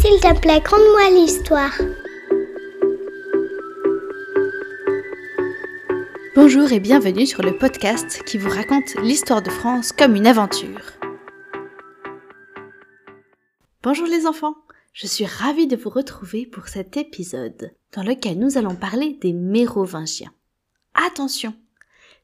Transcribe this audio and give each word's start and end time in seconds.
S'il 0.00 0.18
te 0.18 0.40
plaît, 0.40 0.62
conte-moi 0.62 1.10
l'histoire. 1.10 1.78
Bonjour 6.34 6.72
et 6.72 6.80
bienvenue 6.80 7.26
sur 7.26 7.42
le 7.42 7.58
podcast 7.58 8.22
qui 8.24 8.38
vous 8.38 8.48
raconte 8.48 8.94
l'histoire 9.02 9.42
de 9.42 9.50
France 9.50 9.92
comme 9.92 10.16
une 10.16 10.26
aventure. 10.26 10.80
Bonjour 13.82 14.06
les 14.06 14.26
enfants, 14.26 14.54
je 14.94 15.06
suis 15.06 15.26
ravie 15.26 15.66
de 15.66 15.76
vous 15.76 15.90
retrouver 15.90 16.46
pour 16.46 16.68
cet 16.68 16.96
épisode 16.96 17.74
dans 17.92 18.02
lequel 18.02 18.38
nous 18.38 18.56
allons 18.56 18.76
parler 18.76 19.18
des 19.20 19.34
Mérovingiens. 19.34 20.32
Attention, 20.94 21.52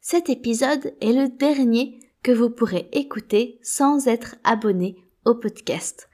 cet 0.00 0.30
épisode 0.30 0.95
est 1.02 1.12
le 1.12 1.29
dernier 1.29 2.00
que 2.22 2.32
vous 2.32 2.48
pourrez 2.48 2.88
écouter 2.93 3.58
sans 3.62 4.08
être 4.08 4.36
abonné 4.45 4.96
au 5.27 5.34
podcast. 5.34 6.08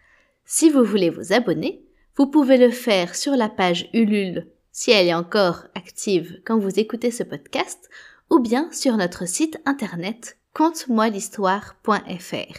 Si 0.54 0.68
vous 0.68 0.84
voulez 0.84 1.08
vous 1.08 1.32
abonner, 1.32 1.82
vous 2.14 2.26
pouvez 2.26 2.58
le 2.58 2.70
faire 2.70 3.14
sur 3.14 3.36
la 3.36 3.48
page 3.48 3.88
Ulule 3.94 4.48
si 4.70 4.90
elle 4.90 5.06
est 5.06 5.14
encore 5.14 5.64
active 5.74 6.42
quand 6.44 6.58
vous 6.58 6.78
écoutez 6.78 7.10
ce 7.10 7.22
podcast, 7.22 7.88
ou 8.28 8.38
bien 8.38 8.70
sur 8.70 8.98
notre 8.98 9.26
site 9.26 9.58
internet 9.64 10.36
conte-moi-l'histoire.fr. 10.52 12.58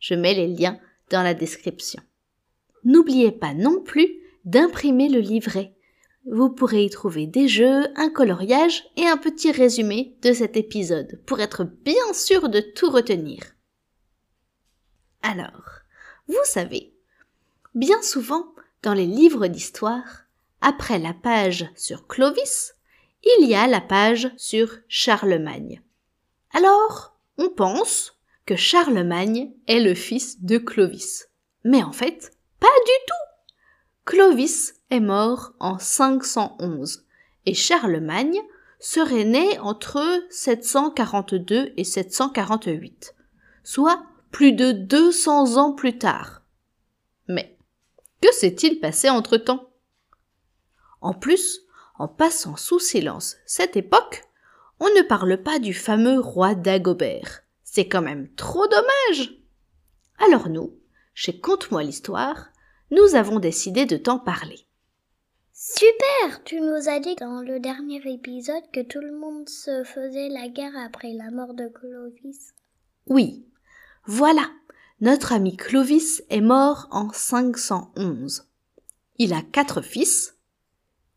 Je 0.00 0.14
mets 0.14 0.32
les 0.32 0.46
liens 0.46 0.80
dans 1.10 1.22
la 1.22 1.34
description. 1.34 2.02
N'oubliez 2.82 3.30
pas 3.30 3.52
non 3.52 3.82
plus 3.82 4.08
d'imprimer 4.46 5.10
le 5.10 5.20
livret. 5.20 5.74
Vous 6.24 6.48
pourrez 6.48 6.84
y 6.84 6.88
trouver 6.88 7.26
des 7.26 7.46
jeux, 7.46 7.88
un 7.94 8.08
coloriage 8.08 8.84
et 8.96 9.06
un 9.06 9.18
petit 9.18 9.52
résumé 9.52 10.16
de 10.22 10.32
cet 10.32 10.56
épisode 10.56 11.20
pour 11.26 11.40
être 11.40 11.64
bien 11.64 12.14
sûr 12.14 12.48
de 12.48 12.60
tout 12.60 12.88
retenir. 12.88 13.42
Alors, 15.20 15.80
vous 16.26 16.40
savez, 16.44 16.93
bien 17.74 18.00
souvent 18.02 18.46
dans 18.82 18.94
les 18.94 19.06
livres 19.06 19.46
d'histoire, 19.46 20.24
après 20.60 20.98
la 20.98 21.12
page 21.12 21.68
sur 21.76 22.06
Clovis, 22.06 22.74
il 23.38 23.46
y 23.46 23.54
a 23.54 23.66
la 23.66 23.80
page 23.80 24.30
sur 24.36 24.68
Charlemagne. 24.88 25.82
Alors, 26.52 27.16
on 27.38 27.48
pense 27.48 28.18
que 28.46 28.56
Charlemagne 28.56 29.52
est 29.66 29.80
le 29.80 29.94
fils 29.94 30.42
de 30.42 30.58
Clovis. 30.58 31.28
Mais 31.64 31.82
en 31.82 31.92
fait, 31.92 32.32
pas 32.60 32.66
du 32.66 32.92
tout. 33.06 33.54
Clovis 34.04 34.74
est 34.90 35.00
mort 35.00 35.52
en 35.60 35.78
511 35.78 37.04
et 37.46 37.54
Charlemagne 37.54 38.38
serait 38.78 39.24
né 39.24 39.58
entre 39.60 40.04
742 40.30 41.72
et 41.76 41.84
748, 41.84 43.14
soit 43.62 44.02
plus 44.30 44.52
de 44.52 44.72
200 44.72 45.56
ans 45.56 45.72
plus 45.72 45.96
tard. 45.96 46.43
Que 48.24 48.32
s'est-il 48.32 48.80
passé 48.80 49.10
entre-temps? 49.10 49.68
En 51.02 51.12
plus, 51.12 51.60
en 51.98 52.08
passant 52.08 52.56
sous 52.56 52.78
silence 52.78 53.36
cette 53.44 53.76
époque, 53.76 54.24
on 54.80 54.86
ne 54.86 55.02
parle 55.02 55.42
pas 55.42 55.58
du 55.58 55.74
fameux 55.74 56.20
roi 56.20 56.54
Dagobert. 56.54 57.42
C'est 57.64 57.86
quand 57.86 58.00
même 58.00 58.34
trop 58.34 58.66
dommage. 58.66 59.38
Alors 60.16 60.48
nous, 60.48 60.74
chez 61.12 61.38
Conte-moi 61.38 61.82
l'histoire, 61.82 62.48
nous 62.90 63.14
avons 63.14 63.40
décidé 63.40 63.84
de 63.84 63.98
t'en 63.98 64.18
parler. 64.18 64.60
Super 65.52 66.42
Tu 66.44 66.62
nous 66.62 66.88
as 66.88 67.00
dit 67.00 67.16
dans 67.16 67.42
le 67.42 67.60
dernier 67.60 68.00
épisode 68.10 68.64
que 68.72 68.80
tout 68.80 69.00
le 69.00 69.12
monde 69.12 69.50
se 69.50 69.84
faisait 69.84 70.30
la 70.30 70.48
guerre 70.48 70.78
après 70.78 71.12
la 71.12 71.30
mort 71.30 71.52
de 71.52 71.68
Clovis. 71.68 72.54
Oui, 73.06 73.44
voilà. 74.06 74.48
Notre 75.00 75.32
ami 75.32 75.56
Clovis 75.56 76.22
est 76.30 76.40
mort 76.40 76.86
en 76.90 77.10
511. 77.12 78.46
Il 79.18 79.32
a 79.32 79.42
quatre 79.42 79.82
fils, 79.82 80.36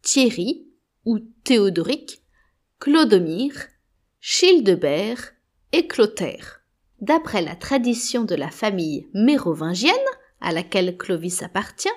Thierry 0.01 0.67
ou 1.05 1.19
Théodoric, 1.43 2.23
Clodomir, 2.79 3.53
Childebert 4.19 5.33
et 5.71 5.87
Clotaire. 5.87 6.61
D'après 7.01 7.41
la 7.41 7.55
tradition 7.55 8.23
de 8.23 8.35
la 8.35 8.49
famille 8.49 9.07
mérovingienne, 9.13 9.93
à 10.41 10.51
laquelle 10.51 10.97
Clovis 10.97 11.43
appartient, 11.43 11.89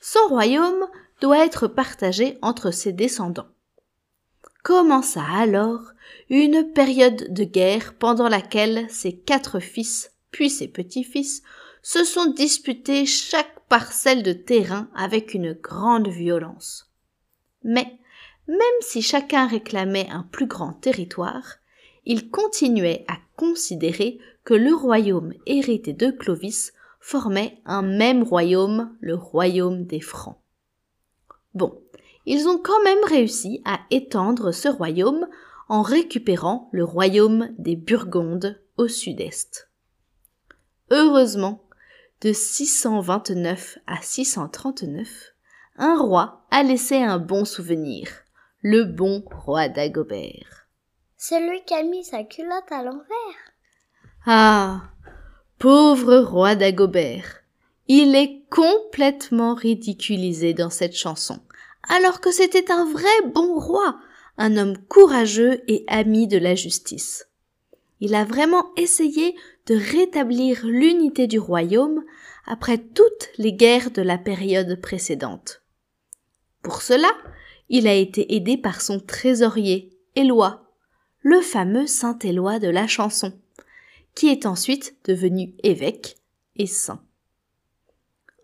son 0.00 0.24
royaume 0.28 0.86
doit 1.20 1.44
être 1.44 1.66
partagé 1.66 2.38
entre 2.42 2.70
ses 2.70 2.92
descendants. 2.92 3.48
Commença 4.62 5.24
alors 5.24 5.92
une 6.30 6.72
période 6.72 7.32
de 7.32 7.44
guerre 7.44 7.94
pendant 7.94 8.28
laquelle 8.28 8.86
ses 8.90 9.16
quatre 9.16 9.60
fils, 9.60 10.12
puis 10.30 10.50
ses 10.50 10.68
petits-fils, 10.68 11.42
se 11.82 12.04
sont 12.04 12.32
disputés 12.32 13.06
chaque 13.06 13.60
parcelle 13.68 14.22
de 14.22 14.32
terrain 14.32 14.88
avec 14.94 15.34
une 15.34 15.52
grande 15.52 16.08
violence. 16.08 16.90
Mais, 17.64 17.98
même 18.46 18.58
si 18.80 19.02
chacun 19.02 19.46
réclamait 19.46 20.08
un 20.10 20.22
plus 20.22 20.46
grand 20.46 20.72
territoire, 20.72 21.56
il 22.04 22.30
continuait 22.30 23.04
à 23.08 23.16
considérer 23.36 24.18
que 24.44 24.54
le 24.54 24.74
royaume 24.74 25.34
hérité 25.46 25.92
de 25.92 26.10
Clovis 26.10 26.72
formait 27.00 27.60
un 27.66 27.82
même 27.82 28.22
royaume, 28.22 28.96
le 29.00 29.14
royaume 29.14 29.84
des 29.84 30.00
Francs. 30.00 30.38
Bon, 31.54 31.80
ils 32.26 32.48
ont 32.48 32.58
quand 32.58 32.82
même 32.82 33.04
réussi 33.04 33.62
à 33.64 33.80
étendre 33.90 34.52
ce 34.52 34.68
royaume 34.68 35.26
en 35.68 35.82
récupérant 35.82 36.68
le 36.72 36.84
royaume 36.84 37.50
des 37.58 37.76
Burgondes 37.76 38.60
au 38.76 38.88
sud-est. 38.88 39.67
Heureusement, 40.90 41.62
de 42.22 42.32
629 42.32 43.78
à 43.86 44.00
639, 44.00 45.08
un 45.76 45.98
roi 45.98 46.46
a 46.50 46.62
laissé 46.62 46.96
un 46.96 47.18
bon 47.18 47.44
souvenir, 47.44 48.08
le 48.62 48.84
bon 48.84 49.22
roi 49.30 49.68
d'Agobert. 49.68 50.66
Celui 51.16 51.62
qui 51.64 51.74
a 51.74 51.82
mis 51.82 52.04
sa 52.04 52.24
culotte 52.24 52.70
à 52.70 52.82
l'envers. 52.82 53.04
Ah, 54.26 54.82
pauvre 55.58 56.18
roi 56.18 56.54
d'Agobert. 56.54 57.42
Il 57.86 58.16
est 58.16 58.44
complètement 58.50 59.54
ridiculisé 59.54 60.54
dans 60.54 60.70
cette 60.70 60.96
chanson, 60.96 61.40
alors 61.82 62.20
que 62.20 62.30
c'était 62.30 62.70
un 62.70 62.90
vrai 62.90 63.30
bon 63.34 63.58
roi, 63.58 63.98
un 64.38 64.56
homme 64.56 64.78
courageux 64.88 65.62
et 65.68 65.84
ami 65.88 66.28
de 66.28 66.38
la 66.38 66.54
justice. 66.54 67.28
Il 68.00 68.14
a 68.14 68.24
vraiment 68.24 68.72
essayé 68.76 69.36
de 69.66 69.74
rétablir 69.74 70.64
l'unité 70.64 71.26
du 71.26 71.38
royaume 71.38 72.04
après 72.46 72.78
toutes 72.78 73.28
les 73.38 73.52
guerres 73.52 73.90
de 73.90 74.02
la 74.02 74.18
période 74.18 74.80
précédente. 74.80 75.62
Pour 76.62 76.82
cela, 76.82 77.10
il 77.68 77.86
a 77.86 77.94
été 77.94 78.34
aidé 78.34 78.56
par 78.56 78.80
son 78.80 79.00
trésorier, 79.00 79.98
Éloi, 80.14 80.72
le 81.20 81.40
fameux 81.40 81.86
saint 81.86 82.18
Éloi 82.20 82.58
de 82.58 82.68
la 82.68 82.86
chanson, 82.86 83.32
qui 84.14 84.28
est 84.28 84.46
ensuite 84.46 84.96
devenu 85.04 85.54
évêque 85.62 86.16
et 86.56 86.66
saint. 86.66 87.02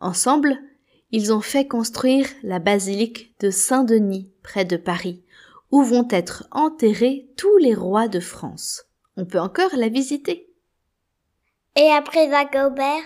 Ensemble, 0.00 0.58
ils 1.10 1.32
ont 1.32 1.40
fait 1.40 1.66
construire 1.66 2.26
la 2.42 2.58
basilique 2.58 3.34
de 3.40 3.50
Saint-Denis 3.50 4.30
près 4.42 4.64
de 4.64 4.76
Paris, 4.76 5.22
où 5.70 5.82
vont 5.82 6.06
être 6.10 6.46
enterrés 6.50 7.28
tous 7.36 7.56
les 7.58 7.74
rois 7.74 8.08
de 8.08 8.20
France. 8.20 8.84
On 9.16 9.24
peut 9.24 9.40
encore 9.40 9.76
la 9.76 9.88
visiter. 9.88 10.48
Et 11.76 11.90
après 11.90 12.28
Dagobert 12.28 13.04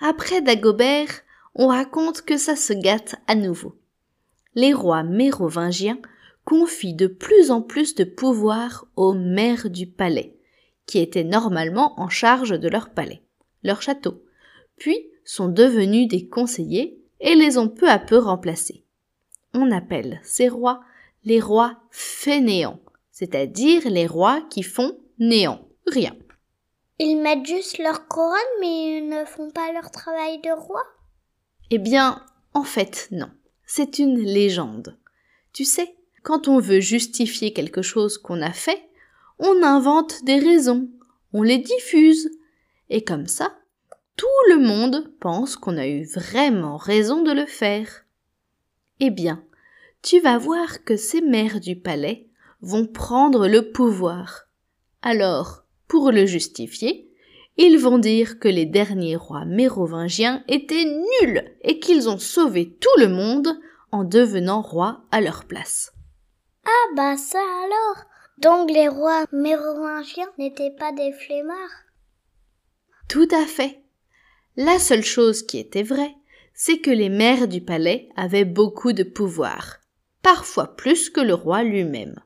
Après 0.00 0.42
Dagobert, 0.42 1.22
on 1.54 1.68
raconte 1.68 2.22
que 2.22 2.36
ça 2.36 2.56
se 2.56 2.72
gâte 2.72 3.16
à 3.26 3.34
nouveau. 3.34 3.76
Les 4.54 4.72
rois 4.72 5.02
mérovingiens 5.02 5.98
confient 6.44 6.94
de 6.94 7.06
plus 7.06 7.50
en 7.50 7.60
plus 7.60 7.94
de 7.94 8.04
pouvoir 8.04 8.86
aux 8.96 9.14
maires 9.14 9.68
du 9.68 9.86
palais, 9.86 10.38
qui 10.86 10.98
étaient 10.98 11.24
normalement 11.24 11.98
en 12.00 12.08
charge 12.08 12.58
de 12.58 12.68
leur 12.68 12.90
palais, 12.90 13.22
leur 13.62 13.82
château, 13.82 14.22
puis 14.76 14.96
sont 15.24 15.48
devenus 15.48 16.08
des 16.08 16.28
conseillers 16.28 17.02
et 17.20 17.34
les 17.34 17.58
ont 17.58 17.68
peu 17.68 17.88
à 17.90 17.98
peu 17.98 18.18
remplacés. 18.18 18.84
On 19.54 19.72
appelle 19.72 20.20
ces 20.22 20.48
rois 20.48 20.80
les 21.24 21.40
rois 21.40 21.80
fainéants, 21.90 22.78
c'est-à-dire 23.18 23.88
les 23.88 24.06
rois 24.06 24.42
qui 24.50 24.62
font 24.62 24.94
néant, 25.18 25.66
rien. 25.86 26.14
Ils 26.98 27.16
mettent 27.16 27.46
juste 27.46 27.78
leur 27.78 28.08
couronne 28.08 28.36
mais 28.60 28.98
ils 28.98 29.08
ne 29.08 29.24
font 29.24 29.50
pas 29.50 29.72
leur 29.72 29.90
travail 29.90 30.38
de 30.42 30.50
roi? 30.50 30.82
Eh 31.70 31.78
bien, 31.78 32.22
en 32.52 32.62
fait, 32.62 33.08
non. 33.12 33.30
C'est 33.64 33.98
une 33.98 34.18
légende. 34.18 34.98
Tu 35.54 35.64
sais, 35.64 35.96
quand 36.24 36.46
on 36.46 36.60
veut 36.60 36.80
justifier 36.80 37.54
quelque 37.54 37.80
chose 37.80 38.18
qu'on 38.18 38.42
a 38.42 38.52
fait, 38.52 38.86
on 39.38 39.62
invente 39.62 40.22
des 40.24 40.38
raisons, 40.38 40.86
on 41.32 41.42
les 41.42 41.58
diffuse, 41.58 42.30
et 42.90 43.02
comme 43.02 43.28
ça, 43.28 43.56
tout 44.18 44.26
le 44.50 44.58
monde 44.58 45.10
pense 45.20 45.56
qu'on 45.56 45.78
a 45.78 45.86
eu 45.86 46.04
vraiment 46.04 46.76
raison 46.76 47.22
de 47.22 47.32
le 47.32 47.46
faire. 47.46 48.04
Eh 49.00 49.08
bien, 49.08 49.42
tu 50.02 50.20
vas 50.20 50.36
voir 50.36 50.84
que 50.84 50.98
ces 50.98 51.22
maires 51.22 51.60
du 51.60 51.76
palais 51.76 52.26
vont 52.66 52.86
prendre 52.86 53.46
le 53.46 53.70
pouvoir. 53.70 54.42
Alors, 55.00 55.64
pour 55.86 56.10
le 56.10 56.26
justifier, 56.26 57.08
ils 57.56 57.78
vont 57.78 57.98
dire 57.98 58.38
que 58.38 58.48
les 58.48 58.66
derniers 58.66 59.16
rois 59.16 59.44
mérovingiens 59.44 60.44
étaient 60.48 60.84
nuls 60.84 61.56
et 61.62 61.78
qu'ils 61.78 62.08
ont 62.08 62.18
sauvé 62.18 62.76
tout 62.80 63.00
le 63.00 63.08
monde 63.08 63.48
en 63.92 64.04
devenant 64.04 64.60
rois 64.60 65.04
à 65.12 65.20
leur 65.20 65.44
place. 65.44 65.92
Ah 66.66 66.94
bah 66.96 67.16
ça 67.16 67.38
alors 67.38 68.04
Donc 68.38 68.70
les 68.70 68.88
rois 68.88 69.24
mérovingiens 69.32 70.28
n'étaient 70.36 70.74
pas 70.76 70.92
des 70.92 71.12
flemmards 71.12 71.84
Tout 73.08 73.28
à 73.30 73.46
fait. 73.46 73.80
La 74.56 74.78
seule 74.78 75.04
chose 75.04 75.42
qui 75.42 75.58
était 75.58 75.84
vraie, 75.84 76.14
c'est 76.52 76.78
que 76.78 76.90
les 76.90 77.10
maires 77.10 77.46
du 77.46 77.60
palais 77.60 78.08
avaient 78.16 78.44
beaucoup 78.44 78.92
de 78.92 79.04
pouvoir, 79.04 79.78
parfois 80.22 80.74
plus 80.74 81.10
que 81.10 81.20
le 81.20 81.34
roi 81.34 81.62
lui-même. 81.62 82.20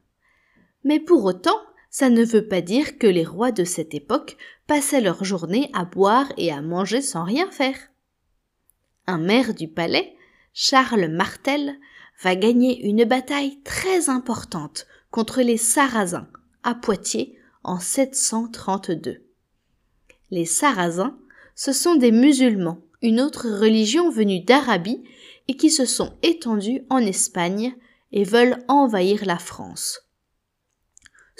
Mais 0.84 1.00
pour 1.00 1.24
autant, 1.24 1.58
ça 1.90 2.08
ne 2.08 2.24
veut 2.24 2.46
pas 2.46 2.60
dire 2.60 2.98
que 2.98 3.06
les 3.06 3.24
rois 3.24 3.52
de 3.52 3.64
cette 3.64 3.94
époque 3.94 4.36
passaient 4.66 5.00
leur 5.00 5.24
journée 5.24 5.70
à 5.72 5.84
boire 5.84 6.32
et 6.36 6.52
à 6.52 6.62
manger 6.62 7.02
sans 7.02 7.24
rien 7.24 7.50
faire. 7.50 7.76
Un 9.06 9.18
maire 9.18 9.54
du 9.54 9.68
palais, 9.68 10.14
Charles 10.52 11.08
Martel, 11.08 11.78
va 12.22 12.36
gagner 12.36 12.86
une 12.86 13.04
bataille 13.04 13.60
très 13.62 14.08
importante 14.08 14.86
contre 15.10 15.42
les 15.42 15.56
Sarrasins 15.56 16.28
à 16.62 16.74
Poitiers 16.74 17.36
en 17.64 17.80
732. 17.80 19.24
Les 20.30 20.44
Sarrasins, 20.44 21.18
ce 21.56 21.72
sont 21.72 21.96
des 21.96 22.12
musulmans, 22.12 22.78
une 23.02 23.20
autre 23.20 23.48
religion 23.48 24.10
venue 24.10 24.40
d'Arabie 24.40 25.02
et 25.48 25.56
qui 25.56 25.70
se 25.70 25.84
sont 25.84 26.16
étendus 26.22 26.82
en 26.90 26.98
Espagne 26.98 27.74
et 28.12 28.24
veulent 28.24 28.58
envahir 28.68 29.24
la 29.24 29.38
France 29.38 30.09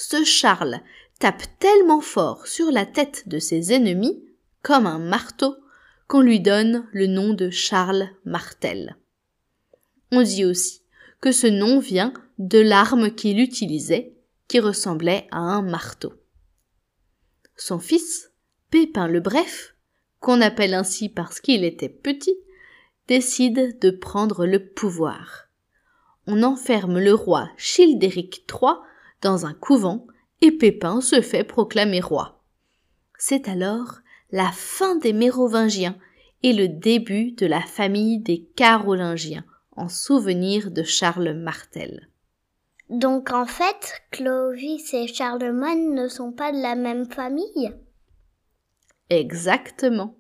ce 0.01 0.25
Charles 0.25 0.81
tape 1.19 1.43
tellement 1.59 2.01
fort 2.01 2.47
sur 2.47 2.71
la 2.71 2.87
tête 2.87 3.29
de 3.29 3.39
ses 3.39 3.75
ennemis, 3.75 4.25
comme 4.63 4.87
un 4.87 4.99
marteau, 4.99 5.55
qu'on 6.09 6.23
lui 6.23 6.41
donne 6.41 6.89
le 6.93 7.07
nom 7.07 7.35
de 7.35 7.51
Charles 7.51 8.09
Martel. 8.25 8.97
On 10.11 10.23
dit 10.23 10.47
aussi 10.47 10.81
que 11.21 11.33
ce 11.33 11.47
nom 11.47 11.81
vient 11.81 12.15
de 12.39 12.59
l'arme 12.59 13.11
qu'il 13.11 13.41
utilisait, 13.41 14.17
qui 14.49 14.59
ressemblait 14.59 15.29
à 15.31 15.39
un 15.39 15.61
marteau. 15.61 16.15
Son 17.57 17.79
fils, 17.79 18.33
Pépin 18.71 19.07
le 19.07 19.21
Bref, 19.21 19.77
qu'on 20.19 20.41
appelle 20.41 20.73
ainsi 20.73 21.11
parce 21.11 21.41
qu'il 21.41 21.63
était 21.63 21.91
petit, 21.91 22.37
décide 23.07 23.79
de 23.81 23.91
prendre 23.91 24.47
le 24.47 24.65
pouvoir. 24.65 25.49
On 26.27 26.43
enferme 26.43 26.99
le 26.99 27.13
roi 27.13 27.51
Childéric 27.59 28.47
III 28.51 28.77
dans 29.23 29.47
un 29.47 29.55
couvent 29.55 30.07
et 30.41 30.53
Pépin 30.53 31.01
se 31.01 31.21
fait 31.21 31.45
proclamer 31.45 32.01
roi. 32.01 32.43
C'est 33.19 33.49
alors 33.49 33.99
la 34.31 34.51
fin 34.53 34.97
des 34.97 35.13
Mérovingiens 35.13 35.99
et 36.43 36.53
le 36.53 36.69
début 36.69 37.33
de 37.33 37.47
la 37.47 37.61
famille 37.61 38.19
des 38.19 38.49
Carolingiens 38.57 39.45
en 39.77 39.89
souvenir 39.89 40.71
de 40.71 40.83
Charles 40.83 41.35
Martel. 41.35 42.09
Donc 42.89 43.31
en 43.31 43.47
fait, 43.47 44.03
Clovis 44.11 44.95
et 44.95 45.07
Charlemagne 45.07 45.95
ne 45.95 46.09
sont 46.09 46.33
pas 46.33 46.51
de 46.51 46.61
la 46.61 46.75
même 46.75 47.07
famille? 47.11 47.73
Exactement. 49.11 50.17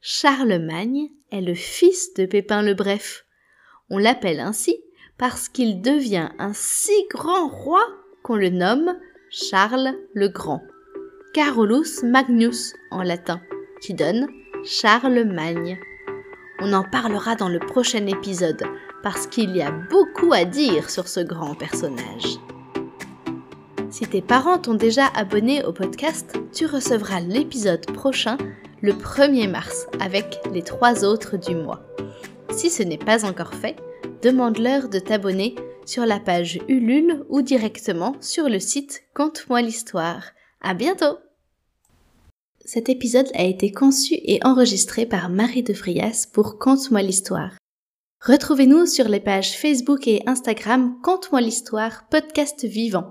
Charlemagne 0.00 1.08
est 1.30 1.40
le 1.40 1.54
fils 1.54 2.14
de 2.14 2.26
Pépin 2.26 2.62
le 2.62 2.74
Bref. 2.74 3.24
On 3.90 3.98
l'appelle 3.98 4.40
ainsi 4.40 4.82
parce 5.18 5.48
qu'il 5.48 5.80
devient 5.80 6.30
un 6.38 6.52
si 6.52 6.92
grand 7.10 7.48
roi 7.48 7.82
qu'on 8.22 8.36
le 8.36 8.50
nomme 8.50 8.96
Charles 9.30 9.94
le 10.14 10.28
Grand, 10.28 10.62
Carolus 11.32 12.02
Magnus 12.04 12.74
en 12.90 13.02
latin, 13.02 13.40
qui 13.80 13.94
donne 13.94 14.28
Charlemagne. 14.64 15.78
On 16.60 16.72
en 16.72 16.84
parlera 16.84 17.34
dans 17.34 17.48
le 17.48 17.58
prochain 17.58 18.06
épisode 18.06 18.62
parce 19.02 19.26
qu'il 19.26 19.56
y 19.56 19.62
a 19.62 19.72
beaucoup 19.90 20.32
à 20.32 20.44
dire 20.44 20.90
sur 20.90 21.08
ce 21.08 21.20
grand 21.20 21.54
personnage. 21.54 22.38
Si 23.90 24.06
tes 24.06 24.22
parents 24.22 24.58
t'ont 24.58 24.74
déjà 24.74 25.06
abonné 25.16 25.64
au 25.64 25.72
podcast, 25.72 26.38
tu 26.52 26.66
recevras 26.66 27.20
l'épisode 27.20 27.84
prochain 27.92 28.38
le 28.80 28.92
1er 28.92 29.50
mars 29.50 29.86
avec 30.00 30.40
les 30.52 30.62
trois 30.62 31.04
autres 31.04 31.36
du 31.36 31.54
mois. 31.54 31.82
Si 32.50 32.70
ce 32.70 32.82
n'est 32.82 32.98
pas 32.98 33.24
encore 33.24 33.54
fait, 33.54 33.76
demande-leur 34.22 34.88
de 34.88 34.98
t'abonner 34.98 35.56
sur 35.84 36.06
la 36.06 36.20
page 36.20 36.58
Ulule 36.68 37.24
ou 37.28 37.42
directement 37.42 38.14
sur 38.20 38.48
le 38.48 38.58
site 38.60 39.02
Conte-moi 39.14 39.62
l'histoire. 39.62 40.24
À 40.60 40.74
bientôt! 40.74 41.18
Cet 42.64 42.88
épisode 42.88 43.30
a 43.34 43.42
été 43.42 43.72
conçu 43.72 44.14
et 44.14 44.38
enregistré 44.44 45.06
par 45.06 45.28
Marie 45.28 45.62
de 45.62 45.74
Frias 45.74 46.26
pour 46.32 46.58
Conte-moi 46.58 47.02
l'histoire. 47.02 47.52
Retrouvez-nous 48.20 48.86
sur 48.86 49.08
les 49.08 49.20
pages 49.20 49.56
Facebook 49.56 50.06
et 50.06 50.22
Instagram 50.26 50.96
Conte-moi 51.02 51.40
l'histoire 51.40 52.08
podcast 52.08 52.64
vivant 52.64 53.08